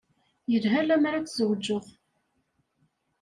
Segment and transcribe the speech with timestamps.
[0.51, 1.85] Yelha lemmer ad tzewǧeḍ.